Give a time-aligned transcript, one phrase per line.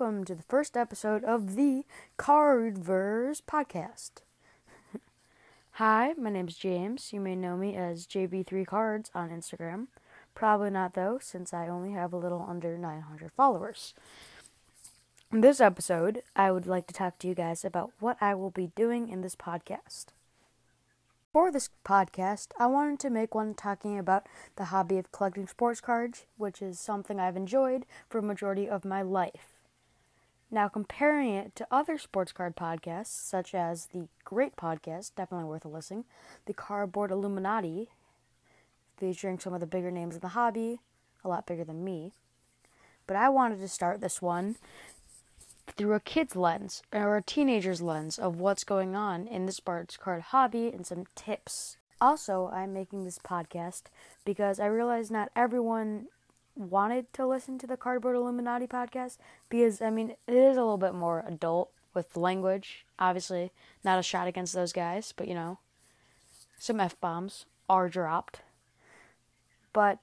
[0.00, 1.84] welcome to the first episode of the
[2.18, 4.22] Cardverse podcast.
[5.74, 7.12] Hi, my name is James.
[7.12, 9.86] You may know me as JB3Cards on Instagram.
[10.34, 13.94] Probably not though, since I only have a little under 900 followers.
[15.30, 18.50] In this episode, I would like to talk to you guys about what I will
[18.50, 20.06] be doing in this podcast.
[21.32, 25.80] For this podcast, I wanted to make one talking about the hobby of collecting sports
[25.80, 29.53] cards, which is something I've enjoyed for a majority of my life.
[30.54, 35.64] Now, comparing it to other sports card podcasts, such as the great podcast, definitely worth
[35.64, 36.04] a listen,
[36.46, 37.88] the Cardboard Illuminati,
[38.96, 40.78] featuring some of the bigger names in the hobby,
[41.24, 42.12] a lot bigger than me.
[43.08, 44.54] But I wanted to start this one
[45.76, 49.96] through a kid's lens or a teenager's lens of what's going on in the sports
[49.96, 51.78] card hobby and some tips.
[52.00, 53.86] Also, I'm making this podcast
[54.24, 56.06] because I realize not everyone
[56.56, 60.78] wanted to listen to the Cardboard Illuminati podcast because, I mean, it is a little
[60.78, 62.84] bit more adult with language.
[62.98, 63.52] Obviously,
[63.82, 65.58] not a shot against those guys, but you know,
[66.58, 68.40] some F bombs are dropped.
[69.72, 69.98] But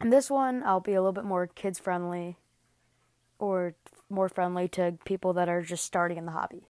[0.00, 2.36] in this one, I'll be a little bit more kids friendly
[3.38, 3.74] or
[4.10, 6.66] more friendly to people that are just starting in the hobby.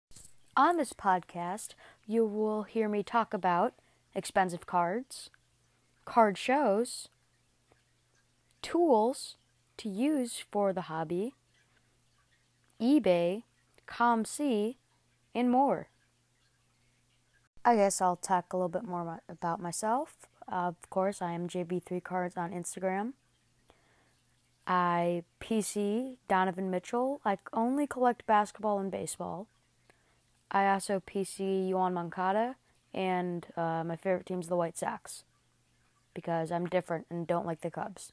[0.55, 3.73] On this podcast, you will hear me talk about
[4.15, 5.30] expensive cards,
[6.05, 7.09] card shows,
[8.61, 9.36] tools
[9.77, 11.33] to use for the hobby,
[12.81, 13.44] eBay,
[13.88, 14.75] COMC,
[15.33, 15.89] and more.
[17.64, 20.27] I guess I'll talk a little bit more about myself.
[20.49, 23.14] Uh, of course, I am JB3Cards on Instagram.
[24.66, 27.21] I PC Donovan Mitchell.
[27.25, 29.47] I only collect basketball and baseball.
[30.52, 32.55] I also PC Yoan Moncada,
[32.94, 35.23] and uh, my favorite team is the White Sox
[36.14, 38.11] because I'm different and don't like the Cubs.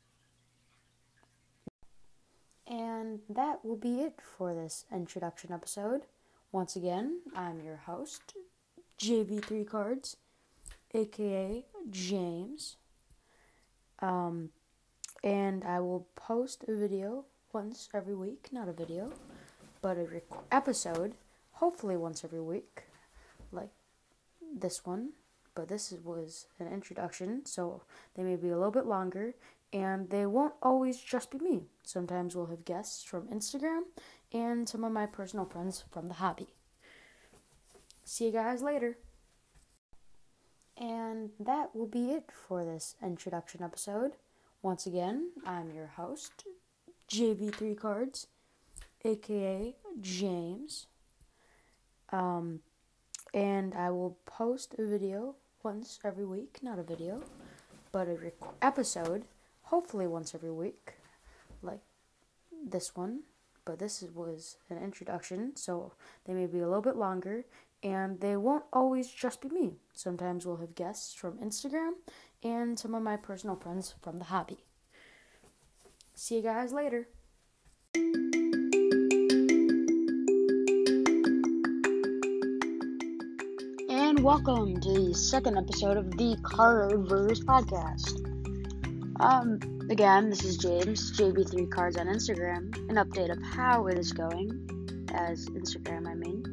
[2.66, 6.02] And that will be it for this introduction episode.
[6.50, 8.34] Once again, I'm your host,
[8.98, 10.16] JB3 Cards,
[10.94, 12.76] aka James.
[14.00, 14.50] Um,
[15.22, 18.48] and I will post a video once every week.
[18.50, 19.12] Not a video,
[19.82, 21.14] but a rec- episode,
[21.52, 22.84] hopefully once every week,
[23.52, 23.70] like
[24.56, 25.10] this one.
[25.54, 27.82] But this was an introduction, so
[28.16, 29.34] they may be a little bit longer,
[29.72, 31.62] and they won't always just be me.
[31.82, 33.82] Sometimes we'll have guests from Instagram
[34.32, 36.48] and some of my personal friends from the hobby.
[38.04, 38.98] See you guys later.
[40.76, 44.12] And that will be it for this introduction episode.
[44.60, 46.44] Once again, I'm your host,
[47.08, 48.26] JB3 Cards,
[49.04, 50.86] aka James.
[52.10, 52.60] Um,
[53.32, 57.22] and I will post a video once every week, not a video,
[57.90, 59.24] but a rec- episode,
[59.62, 60.94] hopefully once every week,
[61.62, 61.80] like
[62.66, 63.20] this one.
[63.64, 65.94] But this was an introduction, so
[66.26, 67.46] they may be a little bit longer,
[67.82, 69.78] and they won't always just be me.
[69.94, 71.92] Sometimes we'll have guests from Instagram
[72.42, 74.58] and some of my personal friends from the hobby.
[76.14, 77.08] See you guys later.
[84.14, 88.14] And welcome to the second episode of the Cardverse podcast.
[89.18, 89.58] Um,
[89.90, 92.72] again, this is James, JB3 Cards on Instagram.
[92.88, 96.44] An update of how it is going, as Instagram, I mean.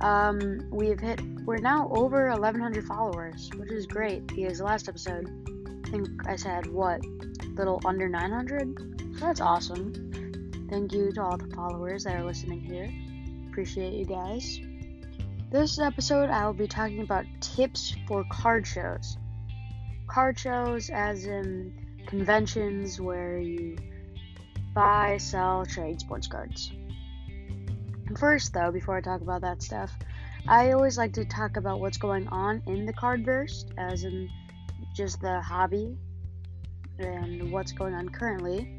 [0.00, 5.28] Um, we've hit, we're now over 1,100 followers, which is great because last episode,
[5.84, 7.04] I think I said, what,
[7.56, 9.18] little under 900?
[9.18, 10.66] So that's awesome.
[10.70, 12.90] Thank you to all the followers that are listening here.
[13.50, 14.60] Appreciate you guys.
[15.52, 19.18] This episode, I will be talking about tips for card shows.
[20.06, 21.74] Card shows, as in
[22.06, 23.76] conventions where you
[24.74, 26.72] buy, sell, trade sports cards.
[28.18, 29.92] First, though, before I talk about that stuff,
[30.48, 34.30] I always like to talk about what's going on in the cardverse, as in
[34.96, 35.98] just the hobby
[36.98, 38.74] and what's going on currently.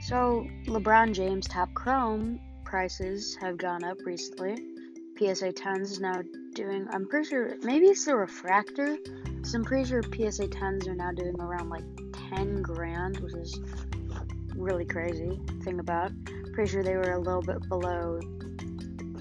[0.00, 4.77] So, LeBron James Topps Chrome prices have gone up recently.
[5.18, 6.22] PSA 10s is now
[6.54, 8.96] doing, I'm pretty sure, maybe it's the refractor.
[9.42, 11.82] So I'm pretty sure PSA 10s are now doing around like
[12.30, 13.60] 10 grand, which is
[14.54, 16.12] really crazy thing about.
[16.52, 18.20] Pretty sure they were a little bit below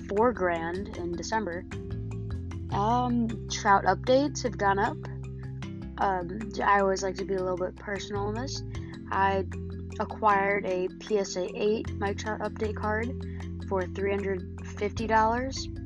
[0.08, 1.66] 4 grand in December.
[2.72, 4.98] Um, trout updates have gone up.
[5.98, 8.62] Um, I always like to be a little bit personal in this.
[9.10, 9.46] I
[10.00, 13.08] acquired a PSA 8 Mike Trout update card
[13.68, 15.77] for $350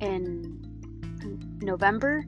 [0.00, 2.24] in November,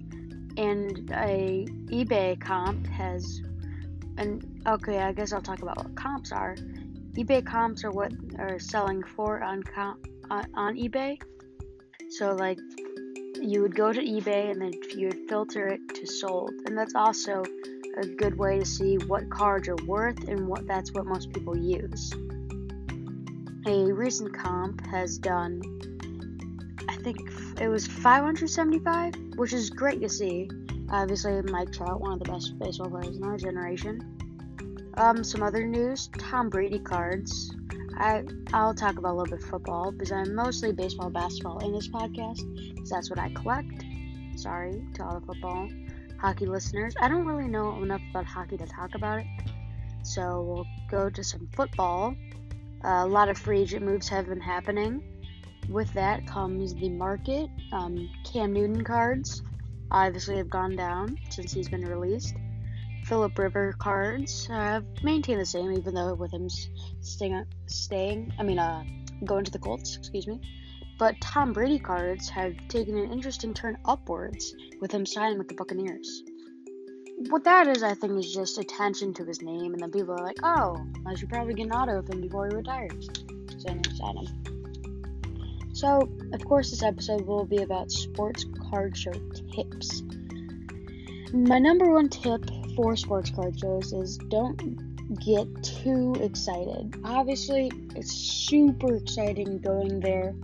[0.56, 3.40] and a eBay comp has,
[4.18, 6.54] and okay, I guess I'll talk about what comps are.
[7.14, 10.00] eBay comps are what are selling for on com-
[10.30, 11.20] on, on eBay.
[12.10, 12.58] So like
[13.40, 16.94] you would go to eBay and then you would filter it to sold, and that's
[16.94, 17.42] also
[17.96, 21.56] a good way to see what cards are worth and what that's what most people
[21.56, 22.12] use.
[23.66, 25.60] A recent comp has done,
[26.88, 30.48] I think it was 575, which is great to see.
[30.90, 34.18] Obviously, Mike Trout, one of the best baseball players in our generation.
[34.96, 37.54] Um, some other news: Tom Brady cards.
[37.96, 41.88] I I'll talk about a little bit football because I'm mostly baseball, basketball in this
[41.88, 42.40] podcast
[42.74, 43.84] because that's what I collect.
[44.36, 45.68] Sorry to all the football
[46.20, 46.94] hockey listeners.
[47.00, 49.26] I don't really know enough about hockey to talk about it.
[50.02, 52.14] So we'll go to some football.
[52.84, 55.02] Uh, a lot of free agent moves have been happening.
[55.70, 57.48] With that comes the market.
[57.72, 59.42] Um, Cam Newton cards
[59.92, 62.34] obviously have gone down since he's been released.
[63.04, 66.48] Philip River cards have maintained the same, even though with him
[67.00, 68.82] staying, staying I mean, uh,
[69.24, 70.40] going to the Colts, excuse me.
[70.98, 75.54] But Tom Brady cards have taken an interesting turn upwards with him signing with the
[75.54, 76.24] Buccaneers.
[77.28, 80.24] What that is, I think, is just attention to his name, and then people are
[80.24, 83.08] like, oh, I should probably get an auto of him before he retires.
[83.58, 83.82] So I'm
[84.16, 84.39] him.
[85.80, 89.12] So, of course, this episode will be about sports card show
[89.54, 90.02] tips.
[91.32, 92.44] My number one tip
[92.76, 94.58] for sports card shows is don't
[95.20, 97.00] get too excited.
[97.04, 100.34] Obviously, it's super exciting going there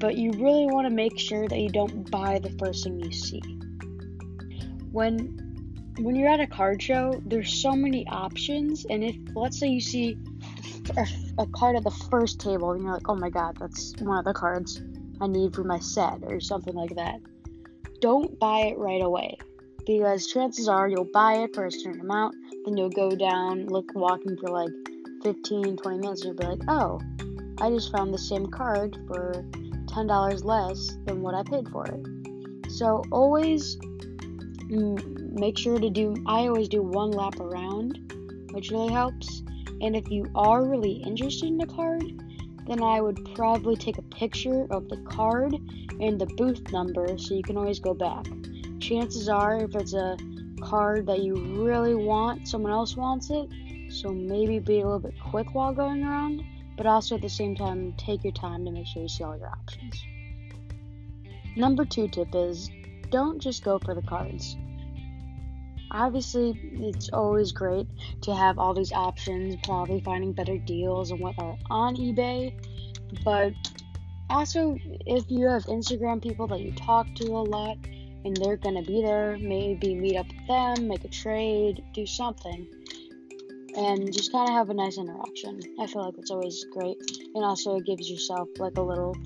[0.00, 3.12] but you really want to make sure that you don't buy the first thing you
[3.12, 3.42] see.
[4.90, 5.36] When
[5.98, 9.82] when you're at a card show, there's so many options, and if let's say you
[9.82, 10.16] see
[11.38, 14.24] a, card at the first table, and you're like, "Oh my god, that's one of
[14.24, 14.80] the cards
[15.20, 17.20] I need for my set," or something like that,
[18.00, 19.38] don't buy it right away
[19.86, 22.34] because chances are you'll buy it for a certain amount,
[22.64, 24.70] then you'll go down, look walking for like
[25.22, 27.00] 15, 20 minutes, and you'll be like, "Oh,
[27.60, 29.44] I just found the same card for
[29.90, 32.70] $10 less than what I paid for it.
[32.70, 33.76] So always
[34.68, 37.98] make sure to do, I always do one lap around,
[38.52, 39.42] which really helps.
[39.80, 42.04] And if you are really interested in the card,
[42.66, 45.54] then I would probably take a picture of the card
[46.00, 48.26] and the booth number so you can always go back.
[48.80, 50.16] Chances are, if it's a
[50.62, 51.34] card that you
[51.64, 53.48] really want, someone else wants it,
[53.90, 56.44] so maybe be a little bit quick while going around
[56.80, 59.36] but also at the same time, take your time to make sure you see all
[59.36, 60.02] your options.
[61.54, 62.70] Number two tip is
[63.10, 64.56] don't just go for the cards.
[65.90, 67.86] Obviously, it's always great
[68.22, 72.54] to have all these options, probably finding better deals and what are on eBay,
[73.24, 73.52] but
[74.28, 77.76] also if you have Instagram people that you talk to a lot
[78.24, 82.68] and they're gonna be there, maybe meet up with them, make a trade, do something
[83.76, 85.60] and just kind of have a nice interaction.
[85.78, 86.96] I feel like it's always great,
[87.34, 89.16] and also it gives yourself like a little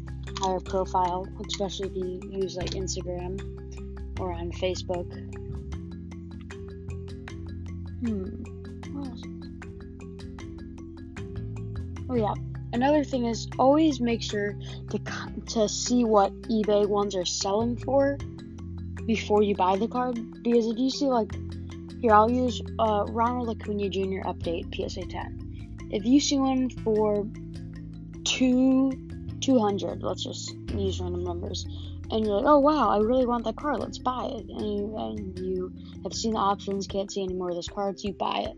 [0.40, 3.40] higher profile, especially if you use like Instagram
[4.20, 5.33] or on Facebook.
[8.04, 8.44] Hmm.
[12.10, 12.34] Oh yeah.
[12.72, 14.54] Another thing is always make sure
[14.90, 14.98] to
[15.46, 18.18] to see what eBay ones are selling for
[19.06, 21.32] before you buy the card because if you see like
[22.04, 24.20] here, I'll use uh, Ronald Acuna Jr.
[24.28, 25.88] update PSA 10.
[25.90, 27.26] If you see one for
[28.24, 28.92] two,
[29.40, 31.66] 200, let's just use random numbers,
[32.10, 34.46] and you're like, oh wow, I really want that car, let's buy it.
[34.48, 38.04] And you, and you have seen the options, can't see any more of those cards,
[38.04, 38.56] you buy it.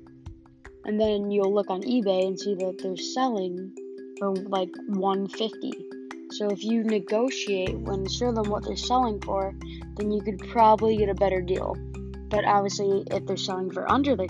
[0.85, 3.75] And then you'll look on eBay and see that they're selling
[4.19, 5.73] for like 150.
[6.31, 9.55] So if you negotiate when show them what they're selling for,
[9.97, 11.77] then you could probably get a better deal.
[12.29, 14.29] But obviously, if they're selling for under the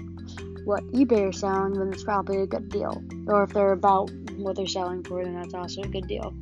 [0.64, 3.02] what eBay is selling, then it's probably a good deal.
[3.28, 6.34] Or if they're about what they're selling for, then that's also a good deal.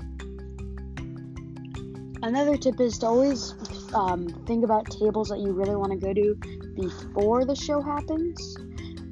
[2.24, 3.52] Another tip is to always
[3.92, 6.34] um, think about tables that you really want to go to
[6.74, 8.56] before the show happens.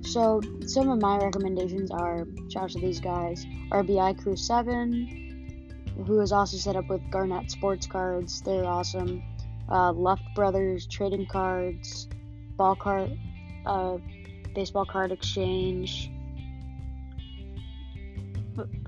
[0.01, 6.21] So some of my recommendations are shout out to these guys: RBI Crew Seven, who
[6.21, 8.41] is also set up with Garnett Sports Cards.
[8.41, 9.23] They're awesome.
[9.69, 9.93] Uh,
[10.35, 12.09] Brothers Trading Cards,
[12.57, 13.13] ball card,
[13.67, 13.99] uh,
[14.55, 16.11] baseball card exchange.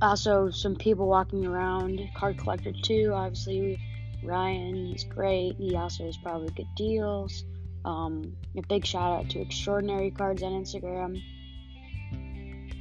[0.00, 2.00] Also, some people walking around.
[2.16, 3.12] Card collector too.
[3.14, 3.78] Obviously,
[4.24, 4.74] Ryan.
[4.86, 5.56] He's great.
[5.56, 7.44] He also has probably good deals.
[7.84, 11.20] Um, a big shout out to Extraordinary Cards on Instagram.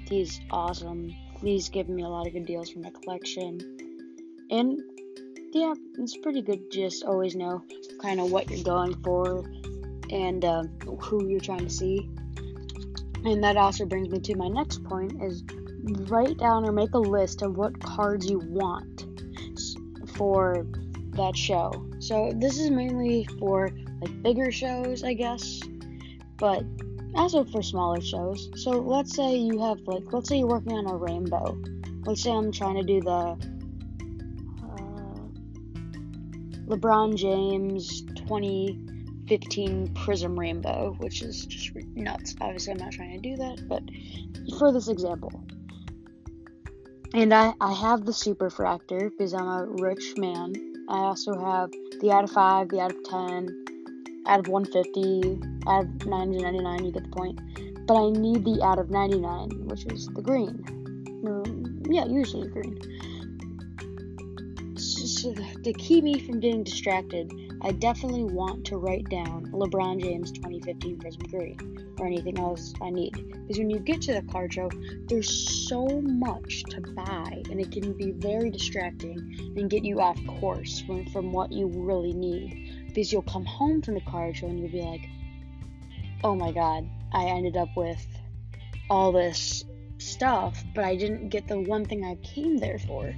[0.10, 1.14] He's awesome.
[1.42, 3.60] He's given me a lot of good deals for my collection.
[4.50, 4.80] And
[5.52, 7.64] yeah, it's pretty good just always know
[8.02, 9.46] kind of what you're going for
[10.10, 10.64] and uh,
[11.02, 12.10] who you're trying to see.
[13.26, 15.44] And that also brings me to my next point is
[16.10, 19.06] write down or make a list of what cards you want
[20.16, 20.66] for
[21.16, 21.72] that show.
[22.00, 23.70] So this is mainly for
[24.02, 25.62] like bigger shows, I guess,
[26.38, 26.64] but
[27.16, 28.50] also for smaller shows.
[28.56, 31.58] So let's say you have like let's say you're working on a rainbow.
[32.06, 33.36] Let's say I'm trying to do the uh,
[36.68, 42.36] LeBron James 2015 Prizm Rainbow, which is just nuts.
[42.42, 43.84] Obviously, I'm not trying to do that, but
[44.58, 45.44] for this example.
[47.14, 50.73] And I, I have the superfractor because I'm a rich man.
[50.90, 51.72] I also have
[52.02, 53.66] the out of 5, the out of 10,
[54.28, 57.40] out of 150, out of 99, you get the point.
[57.88, 60.64] But I need the out of 99, which is the green.
[61.26, 62.78] Um, yeah, usually green.
[64.78, 67.32] So to keep me from getting distracted,
[67.66, 72.90] I definitely want to write down LeBron James 2015 Prizm Green or anything else I
[72.90, 73.14] need.
[73.14, 74.70] Because when you get to the card show,
[75.08, 75.30] there's
[75.70, 80.82] so much to buy, and it can be very distracting and get you off course
[80.82, 82.88] from, from what you really need.
[82.88, 85.08] Because you'll come home from the card show and you'll be like,
[86.22, 88.06] oh my god, I ended up with
[88.90, 89.64] all this
[90.00, 93.14] stuff, but I didn't get the one thing I came there for.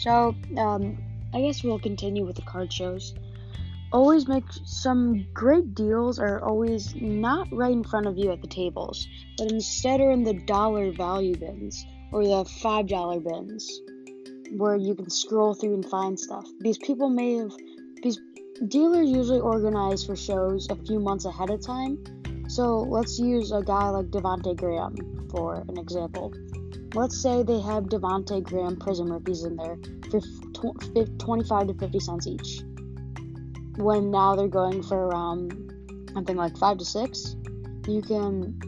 [0.00, 0.96] So, um,
[1.34, 3.14] I guess we'll continue with the card shows.
[3.92, 8.48] Always make some great deals are always not right in front of you at the
[8.48, 13.80] tables, but instead are in the dollar value bins or the five dollar bins
[14.52, 16.46] where you can scroll through and find stuff.
[16.60, 17.52] These people may have
[18.02, 18.18] these
[18.68, 21.98] dealers usually organize for shows a few months ahead of time.
[22.48, 26.32] So let's use a guy like Devonte Graham for an example.
[26.94, 29.78] Let's say they have Devonte Graham Prizm rookies in there
[30.10, 30.20] for
[31.18, 32.62] 25 to 50 cents each.
[33.76, 35.72] When now they're going for around
[36.12, 37.36] something like 5 to 6,
[37.86, 38.60] you can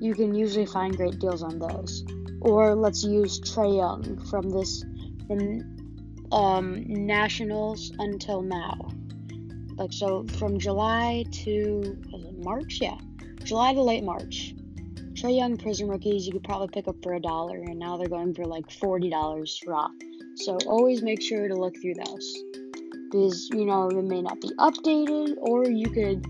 [0.00, 2.04] you can usually find great deals on those.
[2.40, 4.84] Or let's use Trae Young from this
[5.26, 5.76] from
[6.32, 8.92] um, Nationals until now.
[9.76, 11.98] Like so from July to
[12.38, 12.98] March, yeah.
[13.42, 14.54] July to late March.
[15.16, 18.06] Trae Young Prizm rookies you could probably pick up for a dollar, and now they're
[18.06, 19.88] going for like forty dollars raw.
[20.34, 22.36] So always make sure to look through those
[23.04, 26.26] because you know they may not be updated, or you could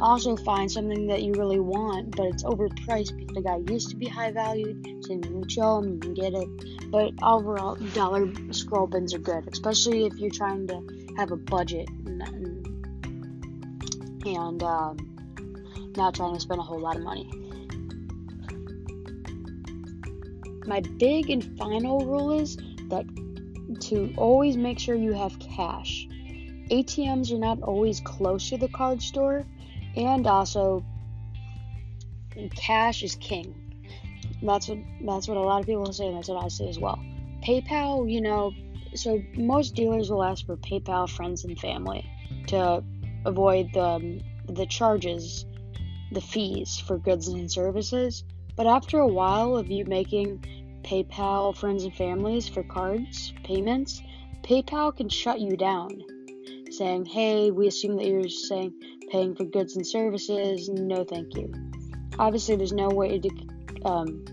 [0.00, 3.96] also find something that you really want, but it's overpriced because the guy used to
[3.96, 4.82] be high valued.
[5.04, 6.90] So you can show him, you can get it.
[6.90, 10.80] But overall, dollar scroll bins are good, especially if you're trying to
[11.18, 12.22] have a budget and,
[14.24, 17.30] and um, not trying to spend a whole lot of money.
[20.66, 22.56] My big and final rule is
[22.88, 23.04] that
[23.80, 26.06] to always make sure you have cash.
[26.70, 29.44] ATMs are not always close to the card store,
[29.96, 30.84] and also
[32.56, 33.58] cash is king.
[34.42, 36.78] That's what that's what a lot of people say, and that's what I say as
[36.78, 36.98] well.
[37.44, 38.52] PayPal, you know,
[38.94, 42.08] so most dealers will ask for PayPal friends and family
[42.48, 42.82] to
[43.24, 45.44] avoid the the charges,
[46.12, 48.24] the fees for goods and services.
[48.56, 50.44] But after a while of you making
[50.82, 54.02] PayPal friends and families for cards payments,
[54.42, 56.02] PayPal can shut you down,
[56.70, 58.74] saying, "Hey, we assume that you're saying
[59.10, 60.68] paying for goods and services.
[60.68, 61.52] No, thank you."
[62.18, 63.30] Obviously, there's no way to
[63.84, 64.24] um,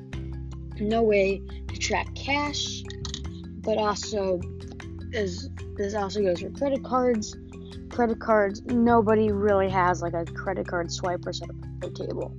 [0.80, 2.84] no way to track cash,
[3.64, 4.40] but also
[5.14, 7.38] as this also goes for credit cards.
[7.90, 12.34] Credit cards, nobody really has like a credit card swiper set up at their table.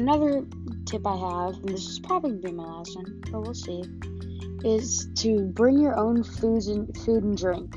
[0.00, 0.46] Another
[0.86, 3.84] tip I have, and this is probably be my last one, but we'll see,
[4.64, 7.74] is to bring your own foods and food and drink.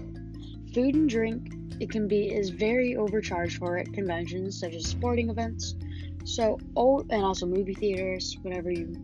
[0.73, 5.31] Food and drink it can be is very overcharged for at conventions such as sporting
[5.31, 5.75] events.
[6.23, 8.95] So oh and also movie theaters, whatever you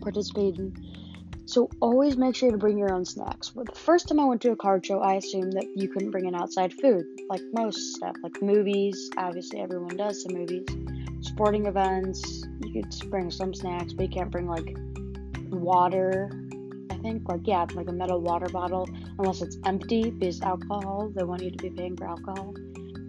[0.00, 0.74] participate in.
[1.46, 3.54] So always make sure to bring your own snacks.
[3.54, 6.10] Well, the first time I went to a card show, I assumed that you couldn't
[6.10, 9.08] bring an outside food, like most stuff, like movies.
[9.16, 10.66] Obviously, everyone does some movies
[11.30, 14.76] sporting events, you could bring some snacks, but you can't bring like
[15.50, 16.28] water.
[16.90, 21.12] I think like yeah, like a metal water bottle unless it's empty because alcohol.
[21.14, 22.54] They want you to be paying for alcohol.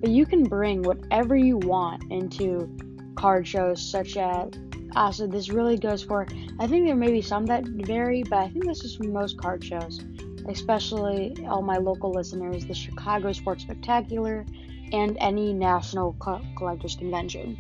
[0.01, 2.69] But you can bring whatever you want into
[3.15, 4.51] card shows, such as.
[4.93, 6.27] Ah, also, this really goes for.
[6.59, 9.37] I think there may be some that vary, but I think this is for most
[9.39, 9.99] card shows,
[10.47, 14.45] especially all my local listeners, the Chicago Sports Spectacular,
[14.91, 17.57] and any national co- collectors convention.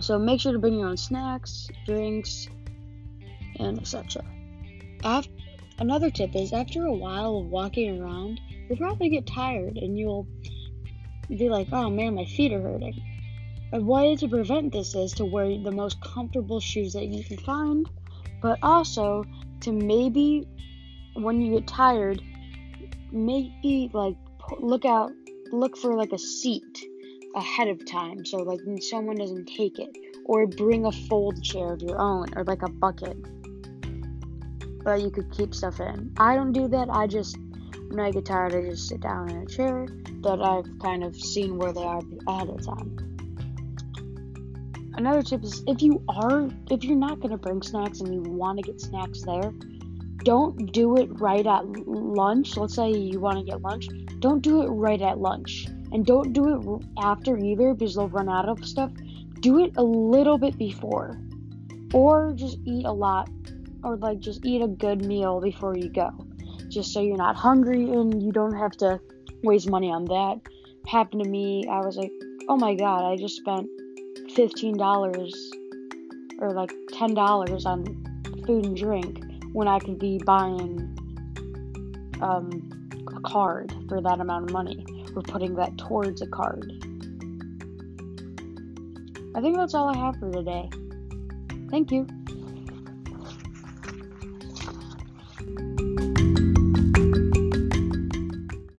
[0.00, 2.48] So make sure to bring your own snacks, drinks,
[3.58, 4.24] and etc.
[5.78, 10.26] Another tip is after a while of walking around, you'll probably get tired and you'll
[11.28, 13.00] be like, oh man, my feet are hurting.
[13.72, 17.38] A way to prevent this is to wear the most comfortable shoes that you can
[17.38, 17.88] find,
[18.42, 19.24] but also
[19.60, 20.46] to maybe
[21.14, 22.20] when you get tired,
[23.10, 24.16] maybe like
[24.58, 25.12] look out,
[25.52, 26.89] look for like a seat
[27.34, 31.82] ahead of time so like someone doesn't take it, or bring a fold chair of
[31.82, 33.16] your own or like a bucket
[34.82, 36.12] but you could keep stuff in.
[36.16, 36.88] I don't do that.
[36.90, 37.36] I just
[37.88, 39.86] when I get tired, I just sit down in a chair
[40.22, 42.96] that I've kind of seen where they are ahead of time.
[44.94, 48.58] Another tip is if you are if you're not gonna bring snacks and you want
[48.58, 49.52] to get snacks there,
[50.24, 52.56] don't do it right at lunch.
[52.56, 56.32] Let's say you want to get lunch, don't do it right at lunch, and don't
[56.32, 58.90] do it after either because they'll run out of stuff.
[59.40, 61.18] Do it a little bit before,
[61.92, 63.28] or just eat a lot,
[63.82, 66.10] or like just eat a good meal before you go,
[66.68, 69.00] just so you're not hungry and you don't have to
[69.42, 70.40] waste money on that.
[70.86, 71.66] Happened to me.
[71.70, 72.12] I was like,
[72.48, 73.68] oh my god, I just spent
[74.34, 75.34] fifteen dollars
[76.38, 77.84] or like ten dollars on
[78.46, 80.96] food and drink when I could be buying
[82.20, 84.84] um, a card for that amount of money
[85.16, 86.72] or putting that towards a card.
[89.34, 90.68] I think that's all I have for today.
[91.70, 92.06] Thank you.